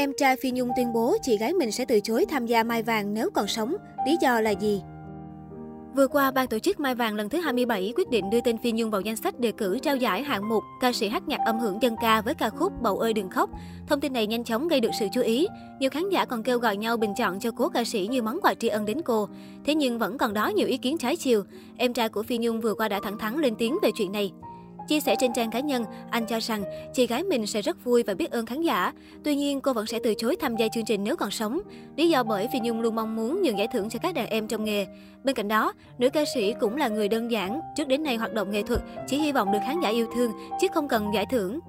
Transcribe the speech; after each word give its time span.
Em 0.00 0.12
trai 0.16 0.36
Phi 0.36 0.50
Nhung 0.50 0.70
tuyên 0.76 0.92
bố 0.92 1.16
chị 1.22 1.38
gái 1.38 1.52
mình 1.52 1.72
sẽ 1.72 1.84
từ 1.84 2.00
chối 2.00 2.26
tham 2.28 2.46
gia 2.46 2.64
Mai 2.64 2.82
Vàng 2.82 3.14
nếu 3.14 3.30
còn 3.30 3.46
sống. 3.46 3.74
Lý 4.06 4.16
do 4.22 4.40
là 4.40 4.50
gì? 4.50 4.82
Vừa 5.96 6.08
qua, 6.08 6.30
ban 6.30 6.48
tổ 6.48 6.58
chức 6.58 6.80
Mai 6.80 6.94
Vàng 6.94 7.14
lần 7.14 7.28
thứ 7.28 7.40
27 7.40 7.92
quyết 7.96 8.10
định 8.10 8.30
đưa 8.30 8.40
tên 8.40 8.58
Phi 8.58 8.72
Nhung 8.72 8.90
vào 8.90 9.00
danh 9.00 9.16
sách 9.16 9.40
đề 9.40 9.52
cử 9.52 9.78
trao 9.78 9.96
giải 9.96 10.22
hạng 10.22 10.48
mục 10.48 10.64
ca 10.80 10.92
sĩ 10.92 11.08
hát 11.08 11.28
nhạc 11.28 11.38
âm 11.46 11.58
hưởng 11.58 11.82
dân 11.82 11.96
ca 12.00 12.20
với 12.20 12.34
ca 12.34 12.50
khúc 12.50 12.72
Bầu 12.82 12.98
ơi 12.98 13.12
đừng 13.12 13.28
khóc. 13.28 13.50
Thông 13.88 14.00
tin 14.00 14.12
này 14.12 14.26
nhanh 14.26 14.44
chóng 14.44 14.68
gây 14.68 14.80
được 14.80 14.90
sự 14.98 15.06
chú 15.14 15.20
ý. 15.20 15.46
Nhiều 15.80 15.90
khán 15.90 16.08
giả 16.08 16.24
còn 16.24 16.42
kêu 16.42 16.58
gọi 16.58 16.76
nhau 16.76 16.96
bình 16.96 17.14
chọn 17.16 17.40
cho 17.40 17.50
cố 17.50 17.68
ca 17.68 17.84
sĩ 17.84 18.08
như 18.10 18.22
món 18.22 18.40
quà 18.42 18.54
tri 18.54 18.68
ân 18.68 18.84
đến 18.84 19.02
cô. 19.02 19.28
Thế 19.64 19.74
nhưng 19.74 19.98
vẫn 19.98 20.18
còn 20.18 20.34
đó 20.34 20.48
nhiều 20.48 20.66
ý 20.66 20.76
kiến 20.76 20.98
trái 20.98 21.16
chiều. 21.16 21.42
Em 21.76 21.92
trai 21.92 22.08
của 22.08 22.22
Phi 22.22 22.38
Nhung 22.38 22.60
vừa 22.60 22.74
qua 22.74 22.88
đã 22.88 23.00
thẳng 23.02 23.18
thắn 23.18 23.38
lên 23.38 23.54
tiếng 23.58 23.78
về 23.82 23.90
chuyện 23.98 24.12
này. 24.12 24.32
Chia 24.88 25.00
sẻ 25.00 25.16
trên 25.18 25.32
trang 25.32 25.50
cá 25.50 25.60
nhân, 25.60 25.84
anh 26.10 26.26
cho 26.26 26.38
rằng 26.40 26.64
chị 26.92 27.06
gái 27.06 27.22
mình 27.22 27.46
sẽ 27.46 27.62
rất 27.62 27.84
vui 27.84 28.02
và 28.02 28.14
biết 28.14 28.30
ơn 28.30 28.46
khán 28.46 28.62
giả. 28.62 28.92
Tuy 29.24 29.34
nhiên, 29.34 29.60
cô 29.60 29.72
vẫn 29.72 29.86
sẽ 29.86 29.98
từ 30.04 30.14
chối 30.14 30.36
tham 30.40 30.56
gia 30.56 30.68
chương 30.68 30.84
trình 30.84 31.04
nếu 31.04 31.16
còn 31.16 31.30
sống. 31.30 31.60
Lý 31.96 32.08
do 32.08 32.22
bởi 32.22 32.48
vì 32.52 32.60
Nhung 32.60 32.80
luôn 32.80 32.94
mong 32.94 33.16
muốn 33.16 33.42
nhường 33.42 33.58
giải 33.58 33.68
thưởng 33.72 33.88
cho 33.88 33.98
các 34.02 34.14
đàn 34.14 34.26
em 34.26 34.48
trong 34.48 34.64
nghề. 34.64 34.86
Bên 35.24 35.36
cạnh 35.36 35.48
đó, 35.48 35.72
nữ 35.98 36.10
ca 36.10 36.24
sĩ 36.34 36.54
cũng 36.60 36.76
là 36.76 36.88
người 36.88 37.08
đơn 37.08 37.30
giản. 37.30 37.60
Trước 37.76 37.88
đến 37.88 38.02
nay 38.02 38.16
hoạt 38.16 38.32
động 38.32 38.50
nghệ 38.50 38.62
thuật 38.62 38.80
chỉ 39.06 39.18
hy 39.18 39.32
vọng 39.32 39.52
được 39.52 39.58
khán 39.66 39.80
giả 39.80 39.88
yêu 39.88 40.06
thương, 40.14 40.32
chứ 40.60 40.66
không 40.74 40.88
cần 40.88 41.10
giải 41.14 41.26
thưởng. 41.30 41.60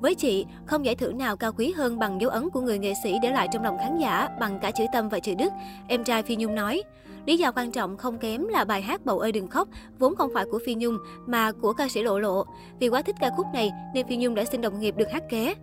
Với 0.00 0.14
chị, 0.14 0.46
không 0.66 0.84
giải 0.84 0.94
thưởng 0.94 1.18
nào 1.18 1.36
cao 1.36 1.52
quý 1.52 1.72
hơn 1.76 1.98
bằng 1.98 2.20
dấu 2.20 2.30
ấn 2.30 2.50
của 2.50 2.60
người 2.60 2.78
nghệ 2.78 2.92
sĩ 3.02 3.14
để 3.22 3.30
lại 3.30 3.48
trong 3.52 3.64
lòng 3.64 3.78
khán 3.78 3.98
giả 3.98 4.28
bằng 4.40 4.58
cả 4.62 4.70
chữ 4.70 4.84
tâm 4.92 5.08
và 5.08 5.18
chữ 5.18 5.34
đức, 5.34 5.52
em 5.88 6.04
trai 6.04 6.22
Phi 6.22 6.36
Nhung 6.36 6.54
nói. 6.54 6.82
Lý 7.26 7.36
do 7.36 7.52
quan 7.52 7.72
trọng 7.72 7.96
không 7.96 8.18
kém 8.18 8.48
là 8.48 8.64
bài 8.64 8.82
hát 8.82 9.04
Bầu 9.04 9.18
ơi 9.18 9.32
đừng 9.32 9.46
khóc 9.46 9.68
vốn 9.98 10.16
không 10.16 10.30
phải 10.34 10.44
của 10.50 10.58
Phi 10.66 10.74
Nhung 10.74 10.98
mà 11.26 11.52
của 11.52 11.72
ca 11.72 11.88
sĩ 11.88 12.02
Lộ 12.02 12.18
Lộ. 12.18 12.44
Vì 12.80 12.88
quá 12.88 13.02
thích 13.02 13.16
ca 13.20 13.30
khúc 13.36 13.46
này 13.54 13.70
nên 13.94 14.08
Phi 14.08 14.16
Nhung 14.16 14.34
đã 14.34 14.44
xin 14.44 14.60
đồng 14.60 14.80
nghiệp 14.80 14.94
được 14.96 15.10
hát 15.12 15.22
ké. 15.30 15.54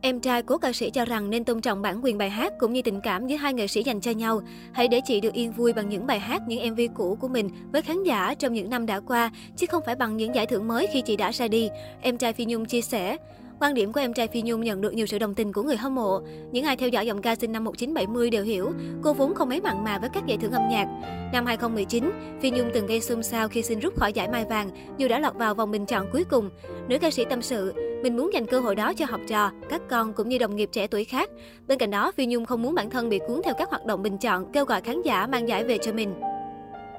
Em 0.00 0.20
trai 0.20 0.42
của 0.42 0.58
ca 0.58 0.72
sĩ 0.72 0.90
cho 0.90 1.04
rằng 1.04 1.30
nên 1.30 1.44
tôn 1.44 1.60
trọng 1.60 1.82
bản 1.82 2.00
quyền 2.04 2.18
bài 2.18 2.30
hát 2.30 2.52
cũng 2.58 2.72
như 2.72 2.82
tình 2.82 3.00
cảm 3.00 3.26
giữa 3.26 3.36
hai 3.36 3.54
nghệ 3.54 3.66
sĩ 3.66 3.82
dành 3.82 4.00
cho 4.00 4.10
nhau. 4.10 4.40
Hãy 4.72 4.88
để 4.88 5.00
chị 5.04 5.20
được 5.20 5.32
yên 5.32 5.52
vui 5.52 5.72
bằng 5.72 5.88
những 5.88 6.06
bài 6.06 6.20
hát, 6.20 6.42
những 6.48 6.72
MV 6.72 6.80
cũ 6.94 7.18
của 7.20 7.28
mình 7.28 7.50
với 7.72 7.82
khán 7.82 8.02
giả 8.02 8.34
trong 8.34 8.52
những 8.52 8.70
năm 8.70 8.86
đã 8.86 9.00
qua, 9.00 9.30
chứ 9.56 9.66
không 9.70 9.82
phải 9.86 9.94
bằng 9.94 10.16
những 10.16 10.34
giải 10.34 10.46
thưởng 10.46 10.68
mới 10.68 10.86
khi 10.92 11.00
chị 11.00 11.16
đã 11.16 11.30
ra 11.30 11.48
đi. 11.48 11.68
Em 12.00 12.18
trai 12.18 12.32
Phi 12.32 12.44
Nhung 12.44 12.64
chia 12.64 12.80
sẻ. 12.80 13.16
Quan 13.60 13.74
điểm 13.74 13.92
của 13.92 14.00
em 14.00 14.12
trai 14.12 14.28
Phi 14.28 14.42
Nhung 14.42 14.60
nhận 14.60 14.80
được 14.80 14.94
nhiều 14.94 15.06
sự 15.06 15.18
đồng 15.18 15.34
tình 15.34 15.52
của 15.52 15.62
người 15.62 15.76
hâm 15.76 15.94
mộ. 15.94 16.20
Những 16.52 16.64
ai 16.64 16.76
theo 16.76 16.88
dõi 16.88 17.06
giọng 17.06 17.22
ca 17.22 17.34
sinh 17.34 17.52
năm 17.52 17.64
1970 17.64 18.30
đều 18.30 18.44
hiểu, 18.44 18.72
cô 19.02 19.12
vốn 19.12 19.34
không 19.34 19.48
mấy 19.48 19.60
mặn 19.60 19.84
mà 19.84 19.98
với 19.98 20.10
các 20.12 20.26
giải 20.26 20.38
thưởng 20.38 20.52
âm 20.52 20.62
nhạc. 20.70 20.86
Năm 21.32 21.46
2019, 21.46 22.10
Phi 22.40 22.50
Nhung 22.50 22.70
từng 22.74 22.86
gây 22.86 23.00
xôn 23.00 23.22
xao 23.22 23.48
khi 23.48 23.62
xin 23.62 23.78
rút 23.78 23.96
khỏi 23.96 24.12
giải 24.12 24.28
Mai 24.28 24.44
Vàng, 24.44 24.70
dù 24.98 25.08
đã 25.08 25.18
lọt 25.18 25.34
vào 25.34 25.54
vòng 25.54 25.70
bình 25.70 25.86
chọn 25.86 26.06
cuối 26.12 26.24
cùng. 26.24 26.50
Nữ 26.88 26.98
ca 26.98 27.10
sĩ 27.10 27.24
tâm 27.30 27.42
sự, 27.42 27.72
mình 28.02 28.16
muốn 28.16 28.32
dành 28.32 28.46
cơ 28.46 28.60
hội 28.60 28.74
đó 28.74 28.92
cho 28.94 29.06
học 29.06 29.20
trò, 29.28 29.50
các 29.68 29.82
con 29.88 30.12
cũng 30.12 30.28
như 30.28 30.38
đồng 30.38 30.56
nghiệp 30.56 30.68
trẻ 30.72 30.86
tuổi 30.86 31.04
khác. 31.04 31.30
Bên 31.66 31.78
cạnh 31.78 31.90
đó, 31.90 32.12
Phi 32.12 32.26
Nhung 32.26 32.46
không 32.46 32.62
muốn 32.62 32.74
bản 32.74 32.90
thân 32.90 33.08
bị 33.08 33.20
cuốn 33.28 33.40
theo 33.44 33.54
các 33.58 33.70
hoạt 33.70 33.86
động 33.86 34.02
bình 34.02 34.18
chọn, 34.18 34.52
kêu 34.52 34.64
gọi 34.64 34.80
khán 34.80 35.02
giả 35.02 35.26
mang 35.26 35.48
giải 35.48 35.64
về 35.64 35.78
cho 35.78 35.92
mình. 35.92 36.14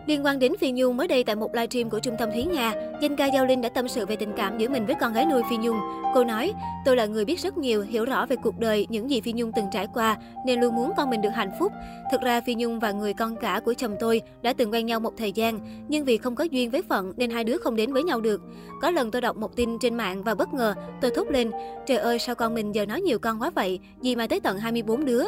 Liên 0.07 0.25
quan 0.25 0.39
đến 0.39 0.53
Phi 0.59 0.71
Nhung, 0.71 0.97
mới 0.97 1.07
đây 1.07 1.23
tại 1.23 1.35
một 1.35 1.55
livestream 1.55 1.89
của 1.89 1.99
Trung 1.99 2.15
tâm 2.19 2.29
Thúy 2.31 2.43
Nga, 2.43 2.73
danh 3.01 3.15
ca 3.15 3.25
Giao 3.25 3.45
Linh 3.45 3.61
đã 3.61 3.69
tâm 3.69 3.87
sự 3.87 4.05
về 4.05 4.15
tình 4.15 4.33
cảm 4.37 4.57
giữa 4.57 4.69
mình 4.69 4.85
với 4.85 4.95
con 5.01 5.13
gái 5.13 5.25
nuôi 5.25 5.41
Phi 5.49 5.57
Nhung. 5.57 5.77
Cô 6.13 6.23
nói, 6.23 6.53
tôi 6.85 6.95
là 6.95 7.05
người 7.05 7.25
biết 7.25 7.39
rất 7.39 7.57
nhiều, 7.57 7.81
hiểu 7.81 8.05
rõ 8.05 8.25
về 8.25 8.35
cuộc 8.43 8.59
đời, 8.59 8.87
những 8.89 9.09
gì 9.09 9.21
Phi 9.21 9.33
Nhung 9.33 9.51
từng 9.55 9.65
trải 9.71 9.87
qua, 9.93 10.17
nên 10.45 10.59
luôn 10.61 10.75
muốn 10.75 10.91
con 10.97 11.09
mình 11.09 11.21
được 11.21 11.29
hạnh 11.29 11.51
phúc. 11.59 11.71
Thực 12.11 12.21
ra 12.21 12.41
Phi 12.41 12.55
Nhung 12.55 12.79
và 12.79 12.91
người 12.91 13.13
con 13.13 13.35
cả 13.35 13.59
của 13.65 13.73
chồng 13.73 13.95
tôi 13.99 14.21
đã 14.41 14.53
từng 14.53 14.73
quen 14.73 14.85
nhau 14.85 14.99
một 14.99 15.13
thời 15.17 15.31
gian, 15.31 15.59
nhưng 15.87 16.05
vì 16.05 16.17
không 16.17 16.35
có 16.35 16.43
duyên 16.43 16.69
với 16.69 16.81
phận 16.89 17.13
nên 17.17 17.29
hai 17.29 17.43
đứa 17.43 17.57
không 17.57 17.75
đến 17.75 17.93
với 17.93 18.03
nhau 18.03 18.21
được. 18.21 18.41
Có 18.81 18.91
lần 18.91 19.11
tôi 19.11 19.21
đọc 19.21 19.37
một 19.37 19.55
tin 19.55 19.79
trên 19.79 19.95
mạng 19.95 20.23
và 20.23 20.35
bất 20.35 20.53
ngờ, 20.53 20.73
tôi 21.01 21.11
thốt 21.11 21.31
lên, 21.31 21.51
trời 21.85 21.97
ơi 21.97 22.19
sao 22.19 22.35
con 22.35 22.53
mình 22.53 22.75
giờ 22.75 22.85
nói 22.85 23.01
nhiều 23.01 23.19
con 23.19 23.41
quá 23.41 23.49
vậy, 23.55 23.79
gì 24.01 24.15
mà 24.15 24.27
tới 24.27 24.39
tận 24.39 24.59
24 24.59 25.05
đứa. 25.05 25.23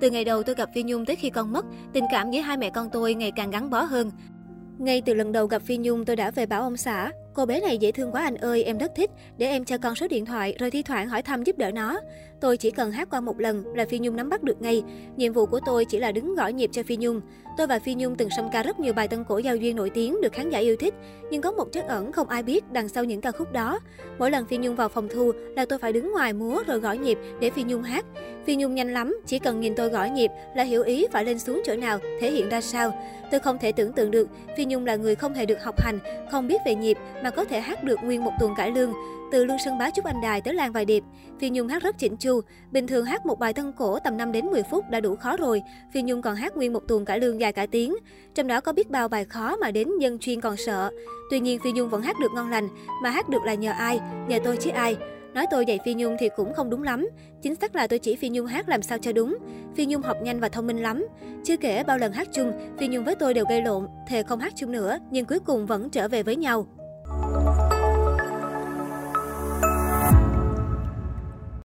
Từ 0.00 0.10
ngày 0.10 0.24
đầu 0.24 0.42
tôi 0.42 0.54
gặp 0.54 0.70
Phi 0.74 0.82
Nhung 0.82 1.04
tới 1.06 1.16
khi 1.16 1.30
con 1.30 1.52
mất, 1.52 1.66
tình 1.92 2.04
cảm 2.12 2.30
giữa 2.30 2.40
hai 2.40 2.56
mẹ 2.56 2.70
con 2.70 2.90
tôi 2.92 3.14
ngày 3.14 3.32
càng 3.36 3.50
gắn 3.50 3.70
bó 3.70 3.82
hơn. 3.82 4.10
Ngay 4.78 5.02
từ 5.06 5.14
lần 5.14 5.32
đầu 5.32 5.46
gặp 5.46 5.62
Phi 5.62 5.76
Nhung, 5.76 6.04
tôi 6.04 6.16
đã 6.16 6.30
về 6.30 6.46
bảo 6.46 6.62
ông 6.62 6.76
xã. 6.76 7.10
Cô 7.38 7.46
bé 7.46 7.60
này 7.60 7.78
dễ 7.78 7.92
thương 7.92 8.12
quá 8.12 8.22
anh 8.22 8.36
ơi, 8.36 8.64
em 8.64 8.78
rất 8.78 8.92
thích. 8.96 9.10
Để 9.36 9.46
em 9.46 9.64
cho 9.64 9.78
con 9.78 9.94
số 9.94 10.08
điện 10.08 10.26
thoại, 10.26 10.56
rồi 10.58 10.70
thi 10.70 10.82
thoảng 10.82 11.08
hỏi 11.08 11.22
thăm 11.22 11.44
giúp 11.44 11.58
đỡ 11.58 11.70
nó. 11.70 12.00
Tôi 12.40 12.56
chỉ 12.56 12.70
cần 12.70 12.92
hát 12.92 13.10
qua 13.10 13.20
một 13.20 13.40
lần 13.40 13.64
là 13.76 13.84
Phi 13.90 13.98
Nhung 13.98 14.16
nắm 14.16 14.28
bắt 14.28 14.42
được 14.42 14.62
ngay. 14.62 14.82
Nhiệm 15.16 15.32
vụ 15.32 15.46
của 15.46 15.60
tôi 15.66 15.84
chỉ 15.84 15.98
là 15.98 16.12
đứng 16.12 16.34
gõ 16.34 16.46
nhịp 16.48 16.70
cho 16.72 16.82
Phi 16.82 16.96
Nhung. 16.96 17.20
Tôi 17.56 17.66
và 17.66 17.78
Phi 17.78 17.94
Nhung 17.94 18.16
từng 18.16 18.28
song 18.36 18.50
ca 18.52 18.62
rất 18.62 18.80
nhiều 18.80 18.92
bài 18.92 19.08
tân 19.08 19.24
cổ 19.24 19.38
giao 19.38 19.56
duyên 19.56 19.76
nổi 19.76 19.90
tiếng 19.90 20.20
được 20.20 20.32
khán 20.32 20.50
giả 20.50 20.58
yêu 20.58 20.76
thích. 20.76 20.94
Nhưng 21.30 21.42
có 21.42 21.50
một 21.50 21.72
chất 21.72 21.88
ẩn 21.88 22.12
không 22.12 22.28
ai 22.28 22.42
biết 22.42 22.64
đằng 22.72 22.88
sau 22.88 23.04
những 23.04 23.20
ca 23.20 23.32
khúc 23.32 23.52
đó. 23.52 23.80
Mỗi 24.18 24.30
lần 24.30 24.46
Phi 24.46 24.56
Nhung 24.56 24.76
vào 24.76 24.88
phòng 24.88 25.08
thu 25.08 25.32
là 25.56 25.64
tôi 25.64 25.78
phải 25.78 25.92
đứng 25.92 26.12
ngoài 26.12 26.32
múa 26.32 26.62
rồi 26.66 26.78
gõ 26.78 26.92
nhịp 26.92 27.18
để 27.40 27.50
Phi 27.50 27.62
Nhung 27.62 27.82
hát. 27.82 28.04
Phi 28.46 28.56
Nhung 28.56 28.74
nhanh 28.74 28.92
lắm, 28.92 29.20
chỉ 29.26 29.38
cần 29.38 29.60
nhìn 29.60 29.74
tôi 29.74 29.88
gõ 29.88 30.04
nhịp 30.04 30.30
là 30.56 30.62
hiểu 30.62 30.82
ý 30.82 31.06
phải 31.12 31.24
lên 31.24 31.38
xuống 31.38 31.62
chỗ 31.64 31.76
nào, 31.76 31.98
thể 32.20 32.30
hiện 32.30 32.48
ra 32.48 32.60
sao. 32.60 32.92
Tôi 33.30 33.40
không 33.40 33.58
thể 33.58 33.72
tưởng 33.72 33.92
tượng 33.92 34.10
được 34.10 34.28
Phi 34.56 34.64
Nhung 34.64 34.86
là 34.86 34.96
người 34.96 35.14
không 35.14 35.34
hề 35.34 35.46
được 35.46 35.62
học 35.62 35.80
hành, 35.80 35.98
không 36.30 36.48
biết 36.48 36.60
về 36.66 36.74
nhịp 36.74 36.98
mà 37.22 37.27
có 37.30 37.44
thể 37.44 37.60
hát 37.60 37.84
được 37.84 37.98
nguyên 38.02 38.24
một 38.24 38.32
tuần 38.40 38.54
cải 38.56 38.70
lương. 38.70 38.92
Từ 39.32 39.44
Lương 39.44 39.58
Sơn 39.64 39.78
Bá 39.78 39.90
Trúc 39.90 40.04
Anh 40.04 40.20
Đài 40.22 40.40
tới 40.40 40.54
Lan 40.54 40.72
Vài 40.72 40.84
Điệp, 40.84 41.04
Phi 41.38 41.50
Nhung 41.50 41.68
hát 41.68 41.82
rất 41.82 41.98
chỉnh 41.98 42.16
chu. 42.16 42.40
Bình 42.70 42.86
thường 42.86 43.04
hát 43.04 43.26
một 43.26 43.38
bài 43.38 43.52
thân 43.52 43.72
cổ 43.72 43.98
tầm 43.98 44.16
5 44.16 44.32
đến 44.32 44.46
10 44.46 44.62
phút 44.62 44.90
đã 44.90 45.00
đủ 45.00 45.16
khó 45.16 45.36
rồi. 45.36 45.62
Phi 45.92 46.02
Nhung 46.02 46.22
còn 46.22 46.36
hát 46.36 46.56
nguyên 46.56 46.72
một 46.72 46.88
tuần 46.88 47.04
cải 47.04 47.20
lương 47.20 47.40
dài 47.40 47.52
cả 47.52 47.66
tiếng. 47.66 47.96
Trong 48.34 48.46
đó 48.46 48.60
có 48.60 48.72
biết 48.72 48.90
bao 48.90 49.08
bài 49.08 49.24
khó 49.24 49.56
mà 49.56 49.70
đến 49.70 49.88
dân 50.00 50.18
chuyên 50.18 50.40
còn 50.40 50.56
sợ. 50.56 50.90
Tuy 51.30 51.40
nhiên 51.40 51.58
Phi 51.64 51.72
Nhung 51.72 51.88
vẫn 51.88 52.02
hát 52.02 52.16
được 52.20 52.32
ngon 52.34 52.50
lành, 52.50 52.68
mà 53.02 53.10
hát 53.10 53.28
được 53.28 53.42
là 53.44 53.54
nhờ 53.54 53.70
ai? 53.70 54.00
Nhờ 54.28 54.38
tôi 54.44 54.56
chứ 54.56 54.70
ai? 54.70 54.96
Nói 55.34 55.46
tôi 55.50 55.66
dạy 55.66 55.78
Phi 55.84 55.94
Nhung 55.94 56.16
thì 56.20 56.28
cũng 56.36 56.54
không 56.54 56.70
đúng 56.70 56.82
lắm. 56.82 57.08
Chính 57.42 57.54
xác 57.54 57.74
là 57.74 57.86
tôi 57.86 57.98
chỉ 57.98 58.16
Phi 58.16 58.28
Nhung 58.28 58.46
hát 58.46 58.68
làm 58.68 58.82
sao 58.82 58.98
cho 58.98 59.12
đúng. 59.12 59.38
Phi 59.76 59.86
Nhung 59.86 60.02
học 60.02 60.16
nhanh 60.22 60.40
và 60.40 60.48
thông 60.48 60.66
minh 60.66 60.82
lắm. 60.82 61.06
Chưa 61.44 61.56
kể 61.56 61.84
bao 61.84 61.98
lần 61.98 62.12
hát 62.12 62.28
chung, 62.32 62.52
Phi 62.78 62.88
Nhung 62.88 63.04
với 63.04 63.14
tôi 63.14 63.34
đều 63.34 63.44
gây 63.48 63.62
lộn, 63.62 63.86
thề 64.08 64.22
không 64.22 64.40
hát 64.40 64.52
chung 64.56 64.72
nữa, 64.72 64.98
nhưng 65.10 65.24
cuối 65.24 65.38
cùng 65.38 65.66
vẫn 65.66 65.90
trở 65.90 66.08
về 66.08 66.22
với 66.22 66.36
nhau. 66.36 66.66